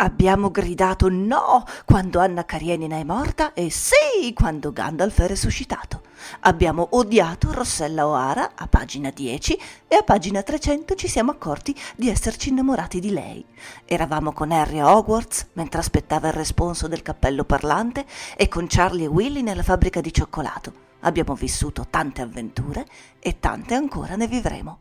[0.00, 6.02] Abbiamo gridato no quando Anna Karenina è morta e sì quando Gandalf è resuscitato.
[6.42, 12.08] Abbiamo odiato Rossella O'Hara a pagina 10 e a pagina 300 ci siamo accorti di
[12.08, 13.44] esserci innamorati di lei.
[13.84, 18.06] Eravamo con Harry a Hogwarts mentre aspettava il responso del cappello parlante
[18.36, 20.72] e con Charlie e Willy nella fabbrica di cioccolato.
[21.00, 22.86] Abbiamo vissuto tante avventure
[23.18, 24.78] e tante ancora ne vivremo.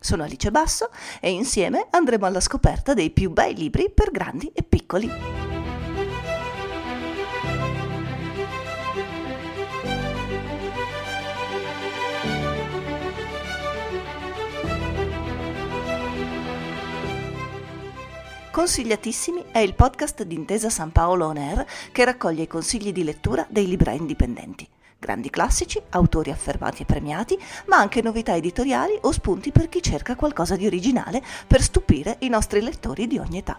[0.00, 4.62] Sono Alice Basso e insieme andremo alla scoperta dei più bei libri per grandi e
[4.62, 5.10] piccoli.
[18.50, 23.04] Consigliatissimi è il podcast di Intesa San Paolo On Air che raccoglie i consigli di
[23.04, 24.68] lettura dei librai indipendenti
[24.98, 30.16] grandi classici, autori affermati e premiati, ma anche novità editoriali o spunti per chi cerca
[30.16, 33.58] qualcosa di originale per stupire i nostri lettori di ogni età.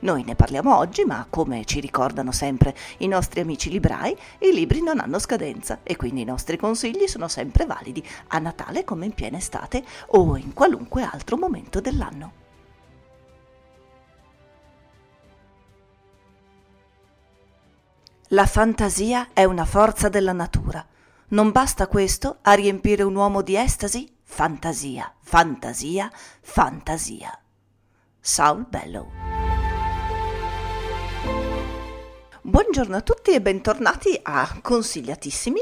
[0.00, 4.80] Noi ne parliamo oggi, ma come ci ricordano sempre i nostri amici librai, i libri
[4.80, 9.12] non hanno scadenza e quindi i nostri consigli sono sempre validi a Natale come in
[9.12, 12.37] piena estate o in qualunque altro momento dell'anno.
[18.32, 20.86] La fantasia è una forza della natura.
[21.28, 24.06] Non basta questo a riempire un uomo di estasi?
[24.22, 26.10] Fantasia, fantasia,
[26.42, 27.40] fantasia.
[28.20, 29.37] Saul Bellow
[32.48, 35.60] Buongiorno a tutti e bentornati a Consigliatissimi.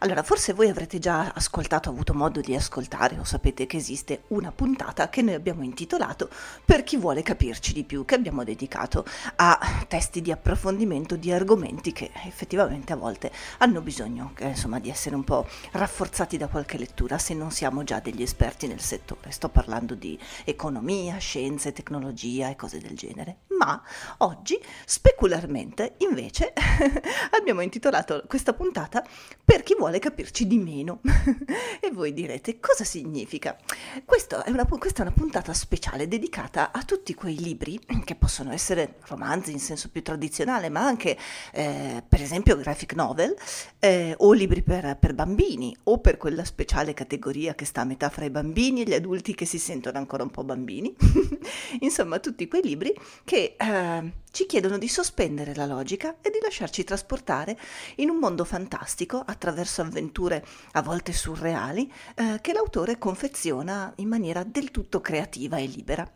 [0.00, 4.52] Allora, forse voi avrete già ascoltato, avuto modo di ascoltare o sapete che esiste una
[4.52, 6.28] puntata che noi abbiamo intitolato
[6.62, 9.58] Per chi vuole capirci di più, che abbiamo dedicato a
[9.88, 15.14] testi di approfondimento di argomenti che effettivamente a volte hanno bisogno eh, insomma, di essere
[15.14, 19.30] un po' rafforzati da qualche lettura se non siamo già degli esperti nel settore.
[19.30, 23.36] Sto parlando di economia, scienze, tecnologia e cose del genere.
[23.58, 23.82] Ma
[24.18, 26.52] oggi, specularmente, invece
[27.38, 29.04] abbiamo intitolato questa puntata
[29.44, 31.00] Per chi vuole capirci di meno.
[31.80, 33.56] e voi direte cosa significa?
[33.56, 38.96] È una, questa è una puntata speciale dedicata a tutti quei libri che possono essere
[39.06, 41.16] romanzi in senso più tradizionale, ma anche
[41.52, 43.36] eh, per esempio graphic novel
[43.78, 48.08] eh, o libri per, per bambini o per quella speciale categoria che sta a metà
[48.08, 50.94] fra i bambini e gli adulti che si sentono ancora un po' bambini.
[51.80, 52.94] Insomma, tutti quei libri
[53.24, 53.45] che...
[53.58, 57.58] Eh, ci chiedono di sospendere la logica e di lasciarci trasportare
[57.94, 64.44] in un mondo fantastico attraverso avventure a volte surreali eh, che l'autore confeziona in maniera
[64.44, 66.06] del tutto creativa e libera.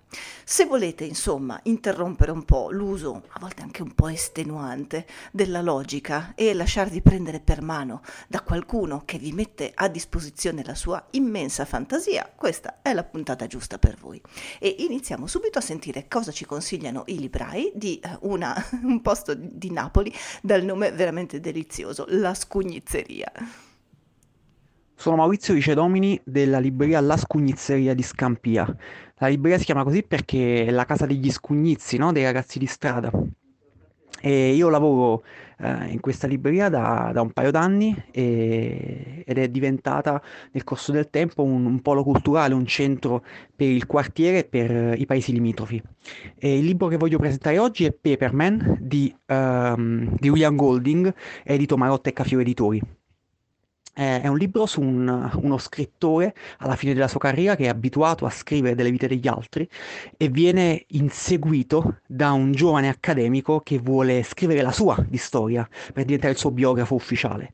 [0.45, 6.33] Se volete, insomma, interrompere un po' l'uso, a volte anche un po' estenuante, della logica
[6.35, 11.65] e lasciarvi prendere per mano da qualcuno che vi mette a disposizione la sua immensa
[11.65, 14.21] fantasia, questa è la puntata giusta per voi.
[14.59, 19.35] E iniziamo subito a sentire cosa ci consigliano i librai di eh, una, un posto
[19.35, 20.13] di Napoli
[20.43, 23.33] dal nome veramente delizioso, La Scugnizzeria.
[24.95, 28.67] Sono Maurizio Ricedomini della libreria La Scugnizzeria di Scampia.
[29.17, 32.13] La libreria si chiama così perché è la casa degli scugnizzi, no?
[32.13, 33.11] dei ragazzi di strada.
[34.21, 35.23] E io lavoro
[35.61, 40.23] eh, in questa libreria da, da un paio d'anni e, ed è diventata
[40.53, 44.99] nel corso del tempo un, un, polo culturale, un centro per il quartiere e per
[44.99, 45.83] i paesi limitrofi.
[46.37, 51.13] E il libro che voglio presentare oggi è Paperman di, um, di William Golding,
[51.45, 52.99] edito Marotta e Cafiero Editori
[54.01, 58.25] è un libro su un, uno scrittore alla fine della sua carriera che è abituato
[58.25, 59.69] a scrivere delle vite degli altri
[60.17, 66.05] e viene inseguito da un giovane accademico che vuole scrivere la sua di storia per
[66.05, 67.53] diventare il suo biografo ufficiale.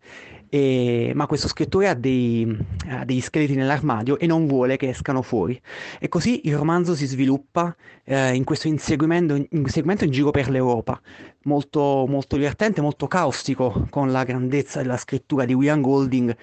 [0.49, 2.57] E, ma questo scrittore ha, dei,
[2.89, 5.61] ha, degli scheletri nell'armadio e non vuole che escano fuori.
[5.99, 7.75] E così il romanzo si sviluppa
[8.05, 11.01] eh, in questo inseguimento, inseguimento in giro per l'Europa,
[11.43, 16.37] molto, molto divertente, molto caustico con la grandezza della scrittura di William Golding.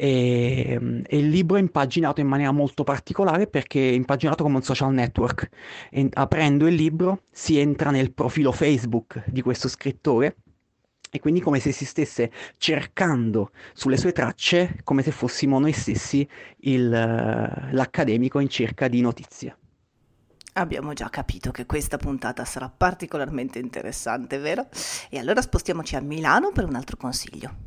[0.00, 4.62] E, e, il libro è impaginato in maniera molto particolare perché è impaginato come un
[4.62, 5.48] social network.
[5.90, 10.36] E, aprendo il libro si entra nel profilo Facebook di questo scrittore
[11.10, 16.28] e quindi come se si stesse cercando sulle sue tracce, come se fossimo noi stessi
[16.60, 19.56] il, l'accademico in cerca di notizie.
[20.54, 24.66] Abbiamo già capito che questa puntata sarà particolarmente interessante, vero?
[25.08, 27.66] E allora spostiamoci a Milano per un altro consiglio.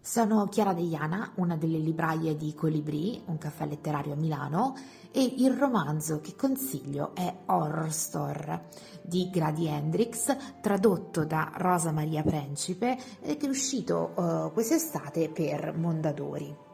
[0.00, 4.74] Sono Chiara Deiana, una delle libraie di Colibri, un caffè letterario a Milano,
[5.12, 8.68] e il romanzo che consiglio è Horror Store
[9.02, 16.70] di Grady Hendrix, tradotto da Rosa Maria Principe ed è uscito uh, quest'estate per Mondadori.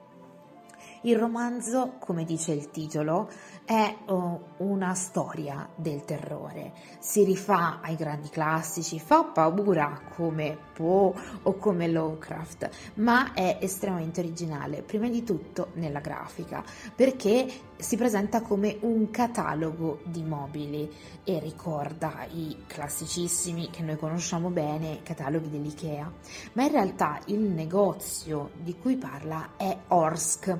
[1.02, 3.28] Il romanzo, come dice il titolo,
[3.64, 6.72] è uh, una storia del terrore.
[6.98, 14.20] Si rifà ai grandi classici, fa paura come Poe o come Lovecraft, ma è estremamente
[14.20, 16.64] originale, prima di tutto nella grafica,
[16.94, 17.46] perché
[17.78, 20.90] si presenta come un catalogo di mobili
[21.22, 26.12] e ricorda i classicissimi che noi conosciamo bene, cataloghi dell'IKEA,
[26.54, 30.58] ma in realtà il negozio di cui parla è Orsk.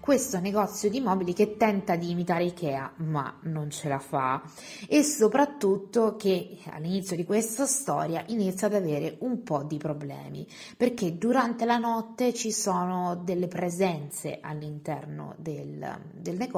[0.00, 4.42] Questo negozio di mobili che tenta di imitare Ikea, ma non ce la fa.
[4.86, 10.46] E soprattutto che all'inizio di questa storia inizia ad avere un po' di problemi
[10.76, 16.53] perché durante la notte ci sono delle presenze all'interno del, del negozio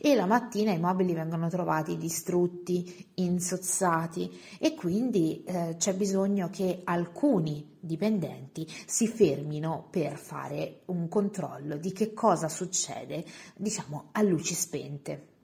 [0.00, 6.82] e la mattina i mobili vengono trovati distrutti, insozzati e quindi eh, c'è bisogno che
[6.84, 13.24] alcuni dipendenti si fermino per fare un controllo di che cosa succede,
[13.56, 15.39] diciamo, a luci spente.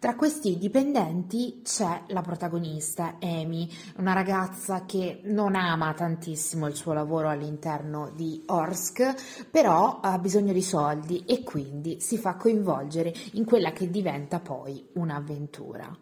[0.00, 3.68] Tra questi dipendenti c'è la protagonista, Amy,
[3.98, 10.54] una ragazza che non ama tantissimo il suo lavoro all'interno di Orsk, però ha bisogno
[10.54, 15.94] di soldi e quindi si fa coinvolgere in quella che diventa poi un'avventura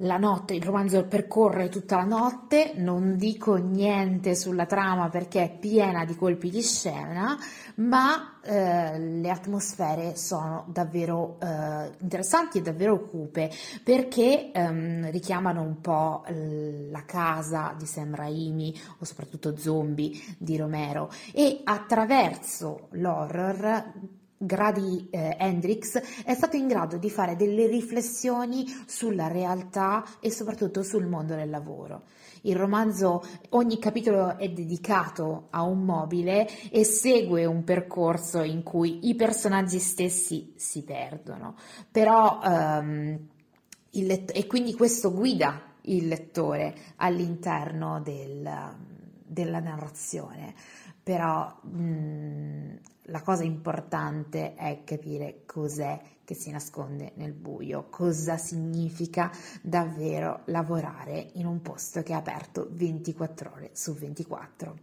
[0.00, 5.58] la notte, il romanzo percorre tutta la notte, non dico niente sulla trama perché è
[5.58, 7.36] piena di colpi di scena,
[7.76, 13.50] ma eh, le atmosfere sono davvero eh, interessanti e davvero cupe
[13.82, 21.10] perché ehm, richiamano un po' la casa di Sam Raimi o soprattutto Zombie di Romero.
[21.32, 29.28] E attraverso l'horror Grady eh, Hendrix è stato in grado di fare delle riflessioni sulla
[29.28, 32.04] realtà e soprattutto sul mondo del lavoro.
[32.42, 39.10] Il romanzo, ogni capitolo è dedicato a un mobile e segue un percorso in cui
[39.10, 41.56] i personaggi stessi si perdono,
[41.90, 43.28] però ehm,
[43.90, 48.50] lett- e quindi questo guida il lettore all'interno del,
[49.22, 50.54] della narrazione
[51.02, 58.36] però mh, mm, la cosa importante è capire cos'è che si nasconde nel buio, cosa
[58.36, 59.32] significa
[59.62, 64.78] davvero lavorare in un posto che è aperto 24 ore su 24.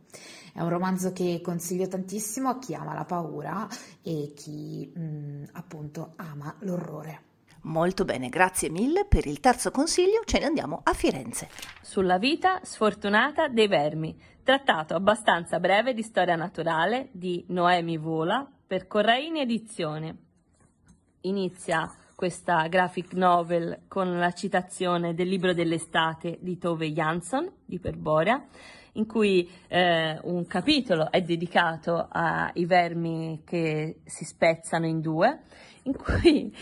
[0.53, 3.65] È un romanzo che consiglio tantissimo a chi ama la paura
[4.01, 7.21] e chi mh, mm, appunto ama l'orrore.
[7.67, 11.49] Molto bene, grazie mille per il terzo consiglio, ce ne andiamo a Firenze.
[11.81, 18.87] Sulla vita sfortunata dei vermi, trattato abbastanza breve di storia naturale di Noemi Vola per
[18.87, 20.17] Corraini Edizione.
[21.21, 28.45] Inizia questa graphic novel con la citazione del libro dell'estate di Tove Jansson di Perborea,
[28.93, 35.41] in cui eh, un capitolo è dedicato ai vermi che si spezzano in due,
[35.83, 36.55] in cui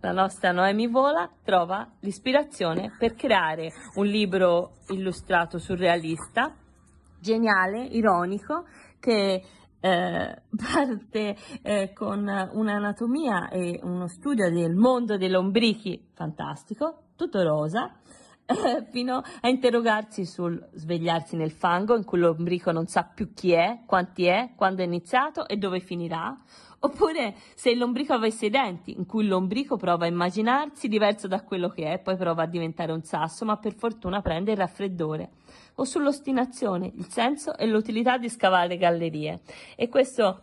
[0.00, 6.54] la nostra Noemi Vola trova l'ispirazione per creare un libro illustrato surrealista,
[7.20, 8.64] geniale, ironico,
[9.00, 9.42] che
[9.80, 17.96] eh, parte eh, con un'anatomia e uno studio del mondo dei lombrichi fantastico, tutto rosa,
[18.90, 23.80] fino a interrogarsi sul svegliarsi nel fango in cui l'ombrico non sa più chi è,
[23.84, 26.36] quanti è, quando è iniziato e dove finirà,
[26.80, 31.70] Oppure se lombrico avesse i denti, in cui lombrico prova a immaginarsi diverso da quello
[31.70, 35.30] che è, poi prova a diventare un sasso, ma per fortuna prende il raffreddore.
[35.74, 39.40] O sull'ostinazione, il senso e l'utilità di scavare gallerie.
[39.74, 40.42] E questo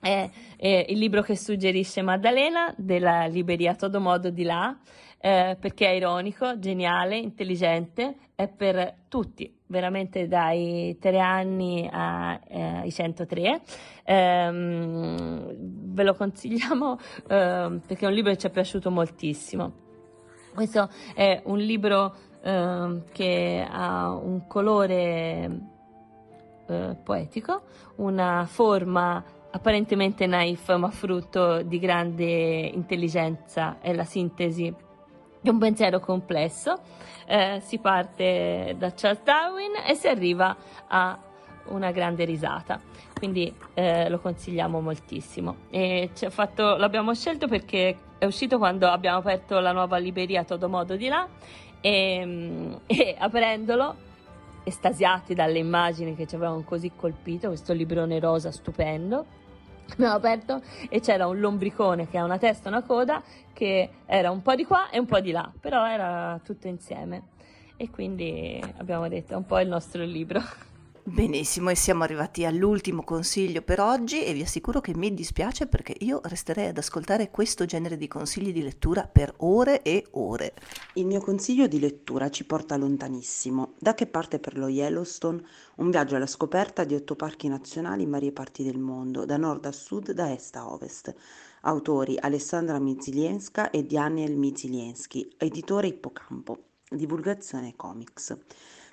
[0.00, 4.76] è, è il libro che suggerisce Maddalena della libreria Todo Modo di là,
[5.22, 12.90] eh, perché è ironico, geniale, intelligente, è per tutti, veramente dai 3 anni ai eh,
[12.90, 13.60] 103.
[14.04, 15.54] Ehm,
[15.92, 16.98] ve lo consigliamo
[17.28, 19.88] eh, perché è un libro che ci è piaciuto moltissimo.
[20.54, 25.60] Questo è un libro eh, che ha un colore
[26.66, 27.62] eh, poetico,
[27.96, 29.22] una forma
[29.52, 34.88] apparentemente naif ma frutto di grande intelligenza e la sintesi
[35.40, 36.78] di un pensiero complesso.
[37.26, 40.56] Eh, si parte da Charles Darwin e si arriva
[40.88, 41.18] a
[41.66, 42.80] una grande risata.
[43.14, 45.56] Quindi eh, lo consigliamo moltissimo.
[46.30, 51.08] Fatto, l'abbiamo scelto perché è uscito quando abbiamo aperto la nuova libreria Todo Modo di
[51.08, 51.26] là
[51.80, 54.08] e, e aprendolo
[54.62, 59.38] estasiati dalle immagini che ci avevano così colpito, questo librone rosa stupendo.
[59.92, 64.30] Abbiamo aperto e c'era un lombricone che ha una testa e una coda che era
[64.30, 67.28] un po' di qua e un po' di là, però era tutto insieme.
[67.76, 70.40] E quindi abbiamo detto è un po' il nostro libro.
[71.12, 75.92] Benissimo, e siamo arrivati all'ultimo consiglio per oggi e vi assicuro che mi dispiace perché
[75.98, 80.54] io resterei ad ascoltare questo genere di consigli di lettura per ore e ore.
[80.94, 85.42] Il mio consiglio di lettura ci porta lontanissimo, da che parte per lo Yellowstone,
[85.78, 89.64] un viaggio alla scoperta di otto parchi nazionali in varie parti del mondo, da nord
[89.66, 91.12] a sud, da est a ovest.
[91.62, 98.38] Autori Alessandra Mizilienska e Daniel Mizilienski, editore Ippocampo, divulgazione comics.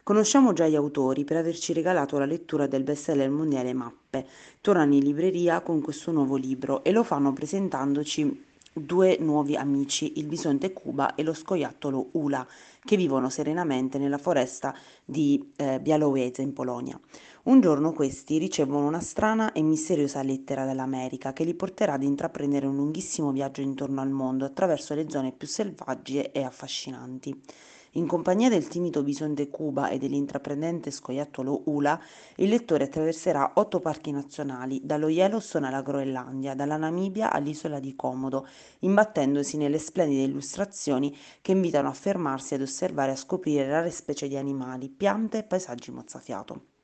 [0.08, 4.26] Conosciamo già gli autori per averci regalato la lettura del bestseller mondiale Mappe.
[4.62, 10.28] Tornano in libreria con questo nuovo libro e lo fanno presentandoci due nuovi amici, il
[10.28, 12.48] bisonte Cuba e lo scoiattolo Ula,
[12.86, 14.74] che vivono serenamente nella foresta
[15.04, 16.98] di eh, Białowieża in Polonia.
[17.44, 22.66] Un giorno questi ricevono una strana e misteriosa lettera dall'America che li porterà ad intraprendere
[22.66, 27.42] un lunghissimo viaggio intorno al mondo attraverso le zone più selvagge e affascinanti.
[27.98, 32.00] In compagnia del timido bisonte Cuba e dell'intraprendente scoiattolo Ula,
[32.36, 38.48] il lettore attraverserà otto parchi nazionali, dallo Yellowstone alla Groenlandia, dalla Namibia all'isola di Comodo,
[38.82, 44.28] imbattendosi nelle splendide illustrazioni che invitano a fermarsi ad osservare e a scoprire rare specie
[44.28, 46.77] di animali, piante e paesaggi mozzafiato.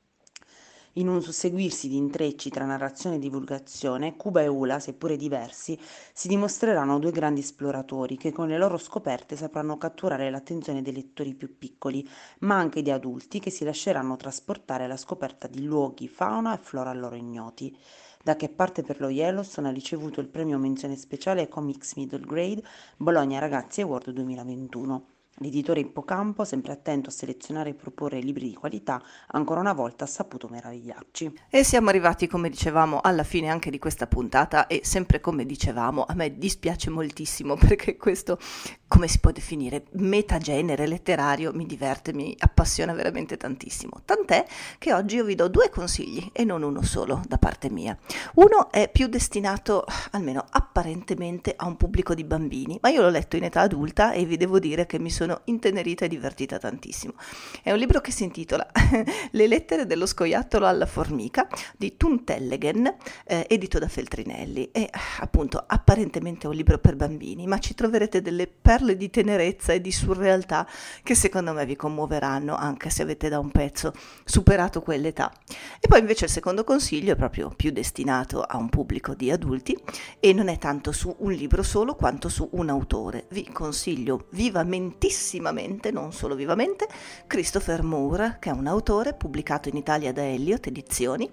[0.96, 5.76] In un susseguirsi di intrecci tra narrazione e divulgazione, Cuba e Ula, seppure diversi,
[6.12, 11.34] si dimostreranno due grandi esploratori che con le loro scoperte sapranno catturare l'attenzione dei lettori
[11.34, 12.08] più piccoli,
[12.40, 16.92] ma anche di adulti che si lasceranno trasportare alla scoperta di luoghi, fauna e flora
[16.92, 17.76] loro ignoti.
[18.22, 22.62] Da che parte per lo Yellowstone ha ricevuto il premio menzione speciale Comics Middle Grade
[22.96, 25.13] Bologna Ragazzi Award 2021.
[25.38, 30.06] L'editore Ippocampo, sempre attento a selezionare e proporre libri di qualità, ancora una volta ha
[30.06, 31.40] saputo meravigliarci.
[31.50, 36.04] E siamo arrivati, come dicevamo, alla fine anche di questa puntata e sempre come dicevamo,
[36.06, 38.38] a me dispiace moltissimo perché questo,
[38.86, 44.02] come si può definire, metagenere letterario mi diverte, mi appassiona veramente tantissimo.
[44.04, 44.46] Tant'è
[44.78, 47.98] che oggi io vi do due consigli e non uno solo da parte mia.
[48.34, 53.34] Uno è più destinato, almeno apparentemente, a un pubblico di bambini, ma io l'ho letto
[53.34, 57.14] in età adulta e vi devo dire che mi sono sono intenerita e divertita tantissimo.
[57.62, 58.66] È un libro che si intitola
[59.32, 64.68] Le lettere dello scoiattolo alla formica di Thun Tellegen, eh, edito da Feltrinelli.
[64.70, 64.86] È
[65.20, 69.90] appunto apparentemente un libro per bambini, ma ci troverete delle perle di tenerezza e di
[69.90, 70.68] surrealtà
[71.02, 73.92] che secondo me vi commuoveranno anche se avete da un pezzo
[74.24, 75.32] superato quell'età.
[75.80, 79.76] E poi invece il secondo consiglio è proprio più destinato a un pubblico di adulti
[80.20, 83.26] e non è tanto su un libro solo quanto su un autore.
[83.30, 86.88] Vi consiglio vivamente vivissimamente, non solo vivamente,
[87.26, 91.30] Christopher Moore, che è un autore pubblicato in Italia da Elliot Edizioni,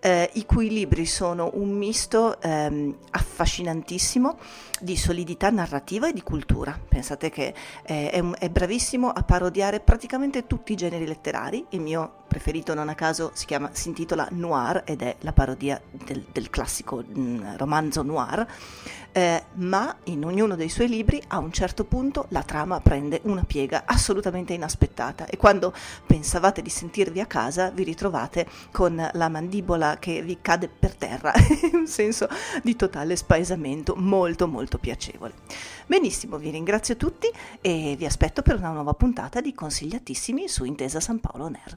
[0.00, 4.38] eh, i cui libri sono un misto ehm, affascinantissimo
[4.80, 6.78] di solidità narrativa e di cultura.
[6.88, 11.64] Pensate che eh, è, è, bravissimo a parodiare praticamente tutti i generi letterari.
[11.70, 15.78] Il mio preferito, non a caso, si, chiama, si intitola Noir ed è la parodia
[15.90, 18.46] del, del classico mh, mm, romanzo noir.
[19.14, 23.44] Eh, ma in ognuno dei suoi libri a un certo punto la trama prende una
[23.44, 25.74] piega assolutamente inaspettata e quando
[26.06, 31.30] pensavate di sentirvi a casa vi ritrovate con la mandibola che vi cade per terra,
[31.74, 32.26] un senso
[32.62, 35.34] di totale spaesamento molto molto piacevole.
[35.86, 41.00] Benissimo, vi ringrazio tutti e vi aspetto per una nuova puntata di Consigliatissimi su Intesa
[41.00, 41.76] San Paolo Ner.